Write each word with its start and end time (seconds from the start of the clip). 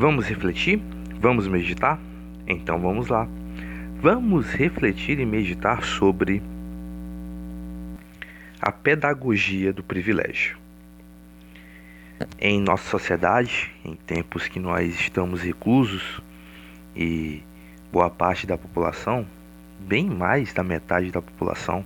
Vamos 0.00 0.26
refletir? 0.26 0.80
Vamos 1.20 1.46
meditar? 1.46 2.00
Então 2.46 2.80
vamos 2.80 3.08
lá. 3.08 3.28
Vamos 4.00 4.50
refletir 4.50 5.20
e 5.20 5.26
meditar 5.26 5.84
sobre 5.84 6.42
a 8.58 8.72
pedagogia 8.72 9.74
do 9.74 9.82
privilégio. 9.82 10.56
Em 12.38 12.62
nossa 12.62 12.88
sociedade, 12.88 13.70
em 13.84 13.94
tempos 13.94 14.48
que 14.48 14.58
nós 14.58 14.98
estamos 14.98 15.42
reclusos 15.42 16.22
e 16.96 17.42
boa 17.92 18.08
parte 18.08 18.46
da 18.46 18.56
população, 18.56 19.26
bem 19.80 20.08
mais 20.08 20.50
da 20.54 20.62
metade 20.62 21.10
da 21.10 21.20
população, 21.20 21.84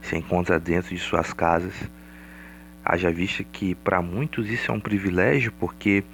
se 0.00 0.16
encontra 0.16 0.60
dentro 0.60 0.94
de 0.94 1.00
suas 1.00 1.32
casas, 1.32 1.74
haja 2.84 3.10
vista 3.10 3.42
que 3.42 3.74
para 3.74 4.00
muitos 4.00 4.48
isso 4.48 4.70
é 4.70 4.74
um 4.74 4.78
privilégio 4.78 5.50
porque 5.58 6.04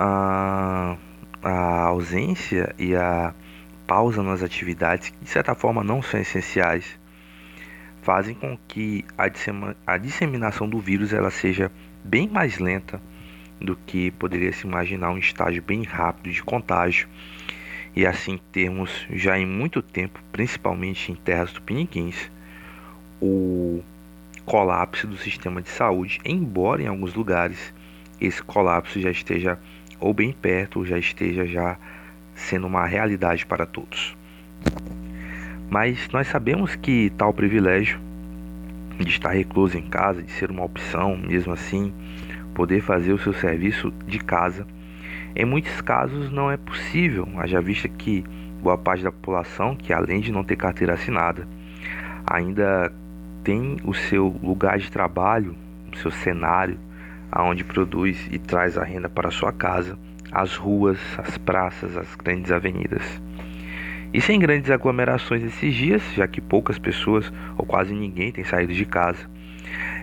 a, 0.00 0.96
a 1.42 1.82
ausência 1.86 2.72
e 2.78 2.94
a 2.94 3.34
pausa 3.84 4.22
nas 4.22 4.44
atividades 4.44 5.08
que 5.08 5.18
de 5.24 5.28
certa 5.28 5.56
forma 5.56 5.82
não 5.82 6.00
são 6.00 6.20
essenciais 6.20 6.96
fazem 8.02 8.32
com 8.32 8.56
que 8.68 9.04
a, 9.18 9.98
disseminação 9.98 10.68
do 10.68 10.78
vírus 10.78 11.12
ela 11.12 11.32
seja 11.32 11.72
bem 12.04 12.28
mais 12.28 12.58
lenta 12.58 13.02
do 13.60 13.74
que 13.74 14.12
poderia 14.12 14.52
se 14.52 14.68
imaginar 14.68 15.10
um 15.10 15.18
estágio 15.18 15.60
bem 15.60 15.82
rápido 15.82 16.32
de 16.32 16.44
contágio 16.44 17.08
e 17.96 18.06
assim 18.06 18.38
termos 18.52 19.04
já 19.10 19.36
em 19.36 19.44
muito 19.44 19.82
tempo, 19.82 20.22
principalmente 20.30 21.10
em 21.10 21.16
terras 21.16 21.50
tupiniquins, 21.50 22.30
o 23.20 23.82
colapso 24.44 25.08
do 25.08 25.16
sistema 25.16 25.60
de 25.60 25.68
saúde, 25.68 26.20
embora 26.24 26.82
em 26.82 26.86
alguns 26.86 27.14
lugares 27.14 27.74
esse 28.20 28.40
colapso 28.42 29.00
já 29.00 29.10
esteja 29.10 29.58
ou 30.00 30.14
bem 30.14 30.32
perto, 30.32 30.84
já 30.84 30.98
esteja 30.98 31.44
já 31.46 31.76
sendo 32.34 32.66
uma 32.66 32.86
realidade 32.86 33.44
para 33.44 33.66
todos. 33.66 34.16
Mas 35.70 36.08
nós 36.10 36.26
sabemos 36.28 36.76
que 36.76 37.10
tal 37.10 37.32
privilégio 37.32 38.00
de 38.98 39.10
estar 39.10 39.30
recluso 39.30 39.76
em 39.76 39.82
casa, 39.82 40.22
de 40.22 40.30
ser 40.32 40.50
uma 40.50 40.64
opção, 40.64 41.16
mesmo 41.16 41.52
assim, 41.52 41.92
poder 42.54 42.80
fazer 42.80 43.12
o 43.12 43.18
seu 43.18 43.32
serviço 43.32 43.92
de 44.06 44.18
casa, 44.18 44.66
em 45.36 45.44
muitos 45.44 45.80
casos 45.80 46.32
não 46.32 46.50
é 46.50 46.56
possível, 46.56 47.28
haja 47.36 47.60
vista 47.60 47.88
que 47.88 48.24
boa 48.60 48.76
parte 48.76 49.04
da 49.04 49.12
população, 49.12 49.76
que 49.76 49.92
além 49.92 50.20
de 50.20 50.32
não 50.32 50.42
ter 50.42 50.56
carteira 50.56 50.94
assinada, 50.94 51.46
ainda 52.26 52.92
tem 53.44 53.76
o 53.84 53.94
seu 53.94 54.36
lugar 54.42 54.78
de 54.78 54.90
trabalho, 54.90 55.54
o 55.92 55.96
seu 55.96 56.10
cenário, 56.10 56.78
aonde 57.30 57.64
produz 57.64 58.28
e 58.30 58.38
traz 58.38 58.76
a 58.78 58.84
renda 58.84 59.08
para 59.08 59.30
sua 59.30 59.52
casa, 59.52 59.98
as 60.32 60.54
ruas, 60.54 60.98
as 61.18 61.38
praças, 61.38 61.96
as 61.96 62.14
grandes 62.14 62.50
avenidas. 62.50 63.20
E 64.12 64.20
sem 64.20 64.38
grandes 64.38 64.70
aglomerações 64.70 65.42
esses 65.42 65.74
dias, 65.74 66.02
já 66.14 66.26
que 66.26 66.40
poucas 66.40 66.78
pessoas 66.78 67.30
ou 67.56 67.66
quase 67.66 67.94
ninguém 67.94 68.32
tem 68.32 68.44
saído 68.44 68.72
de 68.72 68.84
casa, 68.84 69.28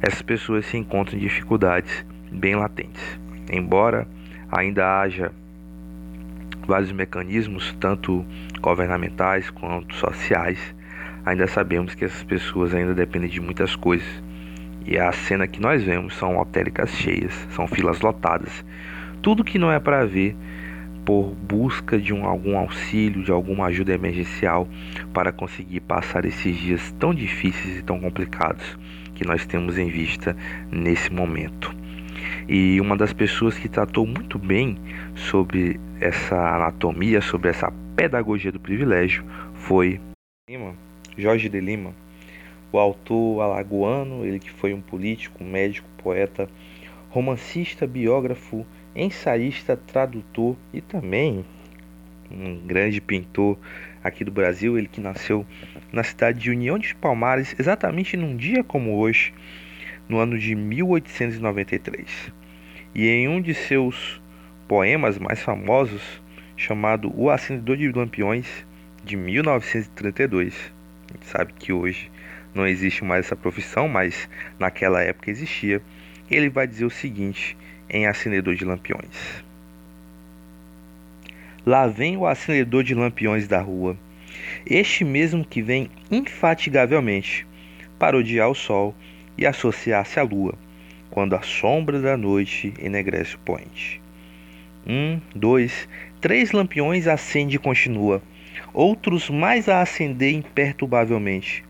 essas 0.02 0.22
pessoas 0.22 0.66
se 0.66 0.78
encontram 0.78 1.18
em 1.18 1.22
dificuldades 1.22 2.06
bem 2.32 2.56
latentes. 2.56 3.20
Embora 3.52 4.08
ainda 4.52 5.02
haja 5.02 5.32
vários 6.68 6.92
mecanismos, 6.92 7.76
tanto 7.80 8.26
governamentais 8.62 9.50
quanto 9.50 9.96
sociais, 9.96 10.60
ainda 11.26 11.48
sabemos 11.48 11.96
que 11.96 12.06
essas 12.06 12.24
pessoas 12.24 12.74
ainda 12.74 12.94
dependem 12.94 13.30
de 13.30 13.42
muitas 13.42 13.76
coisas 13.76 14.24
e 14.86 14.98
a 14.98 15.12
cena 15.12 15.48
que 15.48 15.60
nós 15.60 15.84
vemos 15.84 16.16
são 16.16 16.36
lotéricas 16.36 16.92
cheias, 16.92 17.34
são 17.52 17.68
filas 17.68 18.02
lotadas. 18.02 18.64
Tudo 19.22 19.44
que 19.44 19.58
não 19.58 19.72
é 19.72 19.80
para 19.80 20.06
ver 20.06 20.36
por 21.04 21.36
busca 21.36 21.98
de 21.98 22.14
um, 22.14 22.26
algum 22.26 22.58
auxílio, 22.58 23.24
de 23.24 23.32
alguma 23.32 23.66
ajuda 23.68 23.94
emergencial 23.94 24.68
para 25.14 25.32
conseguir 25.32 25.80
passar 25.82 26.26
esses 26.26 26.56
dias 26.58 26.92
tão 27.00 27.14
difíceis 27.14 27.78
e 27.78 27.84
tão 27.84 28.00
complicados 28.00 28.78
que 29.14 29.26
nós 29.26 29.46
temos 29.46 29.78
em 29.78 29.90
vista 29.90 30.36
nesse 30.72 31.12
momento. 31.12 31.74
E 32.48 32.80
uma 32.82 32.96
das 32.96 33.14
pessoas 33.14 33.58
que 33.58 33.70
tratou 33.70 34.06
muito 34.06 34.38
bem 34.38 34.78
sobre 35.16 35.80
essa 36.00 36.36
anatomia, 36.56 37.22
sobre 37.22 37.50
essa 37.50 37.72
pedagogia 37.96 38.52
do 38.52 38.60
privilégio, 38.60 39.24
foi 39.54 40.00
Jorge 41.18 41.50
de 41.50 41.60
Lima 41.60 42.05
o 42.76 42.80
autor 42.80 43.42
alagoano, 43.42 44.26
ele 44.26 44.40
que 44.40 44.52
foi 44.52 44.74
um 44.74 44.82
político, 44.82 45.44
médico, 45.44 45.88
poeta, 45.98 46.50
romancista, 47.10 47.88
biógrafo, 47.88 48.66
ensaísta, 48.94 49.78
tradutor 49.78 50.56
e 50.74 50.82
também 50.82 51.46
um 52.30 52.58
grande 52.58 53.00
pintor 53.00 53.58
aqui 54.04 54.24
do 54.24 54.32
Brasil, 54.32 54.78
ele 54.78 54.88
que 54.88 55.00
nasceu 55.00 55.46
na 55.92 56.04
cidade 56.04 56.40
de 56.40 56.52
União 56.52 56.78
de 56.78 56.94
Palmares, 56.96 57.56
exatamente 57.58 58.18
num 58.18 58.36
dia 58.36 58.64
como 58.64 58.98
hoje, 58.98 59.34
no 60.10 60.18
ano 60.20 60.38
de 60.38 60.54
1893. 60.54 62.34
E 62.94 63.08
em 63.08 63.28
um 63.28 63.42
de 63.42 63.54
seus 63.54 64.22
poemas 64.68 65.18
mais 65.18 65.42
famosos, 65.42 66.22
chamado 66.58 67.12
O 67.16 67.30
Acendedor 67.30 67.78
de 67.78 67.92
Lampiões, 67.92 68.66
de 69.04 69.16
1932, 69.16 70.74
a 71.10 71.14
gente 71.14 71.26
sabe 71.28 71.54
que 71.54 71.72
hoje 71.72 72.12
não 72.56 72.66
existe 72.66 73.04
mais 73.04 73.26
essa 73.26 73.36
profissão, 73.36 73.90
mas 73.90 74.30
naquela 74.58 75.04
época 75.04 75.30
existia. 75.30 75.82
Ele 76.32 76.50
vai 76.50 76.66
dizer 76.66 76.86
o 76.86 76.90
seguinte 76.90 77.56
em 77.90 78.08
Acendedor 78.08 78.56
de 78.56 78.64
Lampiões: 78.64 79.44
Lá 81.66 81.86
vem 81.86 82.16
o 82.16 82.26
acendedor 82.26 82.84
de 82.84 82.96
lampiões 82.96 83.46
da 83.46 83.60
rua, 83.60 83.98
este 84.66 85.04
mesmo 85.04 85.44
que 85.44 85.62
vem 85.62 85.90
infatigavelmente 86.10 87.46
para 88.00 88.18
odiar 88.18 88.50
o 88.50 88.56
sol 88.56 88.96
e 89.38 89.46
associar-se 89.46 90.18
à 90.18 90.24
lua, 90.24 90.54
quando 91.12 91.36
a 91.36 91.42
sombra 91.42 92.00
da 92.00 92.16
noite 92.16 92.74
enegrece 92.80 93.36
o 93.36 93.40
poente. 93.40 94.02
Um, 94.88 95.20
dois, 95.36 95.90
três 96.22 96.52
lampiões 96.52 97.06
acende 97.06 97.58
e 97.58 97.60
continua, 97.60 98.22
outros 98.74 99.30
mais 99.30 99.68
a 99.68 99.82
acender 99.82 100.34
imperturbavelmente 100.34 101.65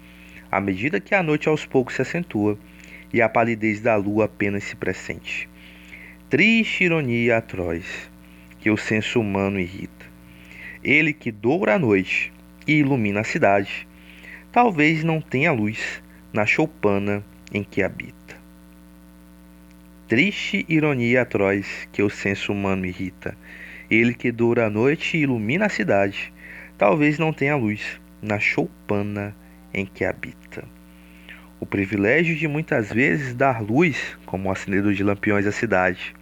à 0.56 0.62
medida 0.62 1.02
que 1.02 1.14
a 1.14 1.22
noite 1.22 1.50
aos 1.50 1.66
poucos 1.66 1.96
se 1.96 2.02
acentua 2.02 2.58
e 3.12 3.22
a 3.22 3.28
palidez 3.28 3.82
da 3.82 3.98
lua 3.98 4.24
apenas 4.24 4.64
se 4.64 4.74
pressente. 4.74 5.50
Triste 6.30 6.86
ironia 6.86 7.40
atroz 7.40 8.10
que 8.58 8.72
o 8.72 8.78
senso 8.78 9.20
humano 9.20 9.60
irrita. 9.60 10.06
Ele 10.82 11.12
que 11.12 11.30
doura 11.30 11.76
a 11.76 11.80
noite 11.80 12.32
e 12.66 12.76
ilumina 12.76 13.20
a 13.20 13.24
cidade, 13.26 13.86
talvez 14.50 15.04
não 15.04 15.20
tenha 15.20 15.52
luz 15.52 16.02
na 16.32 16.46
choupana 16.46 17.22
em 17.54 17.62
que 17.62 17.84
habita. 17.84 18.38
Triste 20.08 20.66
ironia 20.70 21.24
atroz 21.24 21.86
que 21.92 22.02
o 22.02 22.10
senso 22.10 22.54
humano 22.54 22.86
irrita. 22.86 23.38
Ele 23.92 24.14
que 24.14 24.32
doura 24.32 24.68
a 24.68 24.70
noite 24.70 25.18
e 25.18 25.24
ilumina 25.24 25.66
a 25.66 25.70
cidade, 25.70 26.32
talvez 26.78 27.20
não 27.20 27.34
tenha 27.34 27.58
luz 27.58 28.00
na 28.22 28.40
choupana 28.40 29.36
em 29.76 29.86
que 29.86 30.06
habita. 30.06 30.64
O 31.60 31.66
privilégio 31.66 32.36
de 32.36 32.48
muitas 32.48 32.92
vezes 32.92 33.36
dar 33.36 33.62
luz, 33.62 34.18
como 34.26 34.50
acendedor 34.50 34.94
de 34.94 35.04
lampiões 35.04 35.46
à 35.46 35.52
cidade. 35.52 36.16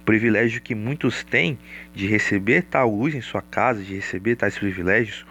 O 0.00 0.04
privilégio 0.04 0.62
que 0.62 0.74
muitos 0.74 1.22
têm 1.22 1.58
de 1.94 2.06
receber 2.06 2.62
tal 2.62 2.90
luz 2.90 3.14
em 3.14 3.20
sua 3.20 3.42
casa, 3.42 3.82
de 3.82 3.94
receber 3.94 4.36
tais 4.36 4.58
privilégios, 4.58 5.24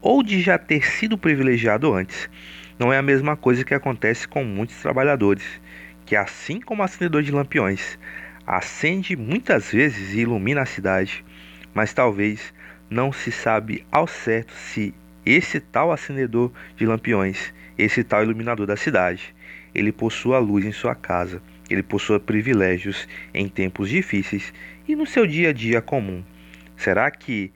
ou 0.00 0.22
de 0.22 0.40
já 0.40 0.56
ter 0.56 0.86
sido 0.86 1.18
privilegiado 1.18 1.92
antes. 1.92 2.30
Não 2.78 2.92
é 2.92 2.98
a 2.98 3.02
mesma 3.02 3.36
coisa 3.36 3.64
que 3.64 3.74
acontece 3.74 4.26
com 4.28 4.44
muitos 4.44 4.76
trabalhadores, 4.76 5.44
que 6.06 6.14
assim 6.14 6.60
como 6.60 6.82
o 6.82 6.84
acendedor 6.84 7.22
de 7.22 7.32
lampiões, 7.32 7.98
acende 8.46 9.16
muitas 9.16 9.72
vezes 9.72 10.14
e 10.14 10.20
ilumina 10.20 10.62
a 10.62 10.66
cidade, 10.66 11.24
mas 11.74 11.92
talvez 11.92 12.54
não 12.88 13.12
se 13.12 13.30
sabe 13.30 13.84
ao 13.90 14.06
certo 14.06 14.52
se 14.52 14.94
esse 15.30 15.60
tal 15.60 15.92
acendedor 15.92 16.50
de 16.74 16.86
lampiões, 16.86 17.52
esse 17.76 18.02
tal 18.02 18.22
iluminador 18.22 18.66
da 18.66 18.76
cidade, 18.76 19.34
ele 19.74 19.92
possui 19.92 20.34
a 20.34 20.38
luz 20.38 20.64
em 20.64 20.72
sua 20.72 20.94
casa, 20.94 21.42
ele 21.68 21.82
possui 21.82 22.18
privilégios 22.18 23.06
em 23.34 23.46
tempos 23.46 23.90
difíceis 23.90 24.54
e 24.88 24.96
no 24.96 25.06
seu 25.06 25.26
dia 25.26 25.50
a 25.50 25.52
dia 25.52 25.82
comum. 25.82 26.24
Será 26.78 27.10
que 27.10 27.52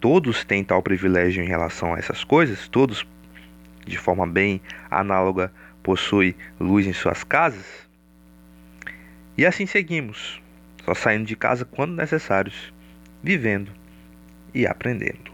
todos 0.00 0.44
têm 0.44 0.62
tal 0.62 0.82
privilégio 0.82 1.42
em 1.42 1.48
relação 1.48 1.94
a 1.94 1.98
essas 1.98 2.22
coisas? 2.22 2.68
Todos, 2.68 3.06
de 3.86 3.96
forma 3.96 4.26
bem 4.26 4.60
análoga, 4.90 5.50
possuem 5.82 6.34
luz 6.60 6.86
em 6.86 6.92
suas 6.92 7.24
casas? 7.24 7.88
E 9.38 9.46
assim 9.46 9.64
seguimos, 9.64 10.42
só 10.84 10.94
saindo 10.94 11.24
de 11.24 11.36
casa 11.36 11.64
quando 11.64 11.96
necessários, 11.96 12.70
vivendo 13.22 13.72
e 14.52 14.66
aprendendo. 14.66 15.33